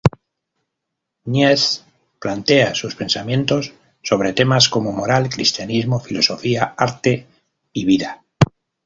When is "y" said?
7.71-7.85